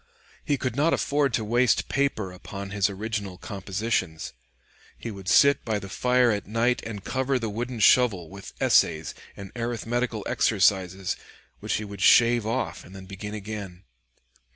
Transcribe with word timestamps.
He 0.43 0.57
could 0.57 0.75
not 0.75 0.95
afford 0.95 1.31
to 1.35 1.45
waste 1.45 1.87
paper 1.87 2.31
upon 2.31 2.71
his 2.71 2.89
original 2.89 3.37
compositions. 3.37 4.33
He 4.97 5.11
would 5.11 5.27
sit 5.27 5.63
by 5.63 5.77
the 5.77 5.89
fire 5.89 6.31
at 6.31 6.47
night 6.47 6.81
and 6.83 7.03
cover 7.03 7.37
the 7.37 7.51
wooden 7.51 7.79
shovel 7.79 8.27
with 8.27 8.53
essays 8.59 9.13
and 9.37 9.51
arithmetical 9.55 10.25
exercises, 10.27 11.17
which 11.59 11.75
he 11.75 11.85
would 11.85 12.01
shave 12.01 12.47
off 12.47 12.83
and 12.83 12.95
then 12.95 13.05
begin 13.05 13.35
again. 13.35 13.83